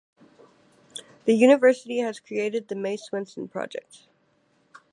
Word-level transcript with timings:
The 1.25 1.33
University 1.35 1.99
has 1.99 2.19
created 2.19 2.69
the 2.69 2.75
May 2.75 2.97
Swenson 2.97 3.47
Project. 3.47 4.07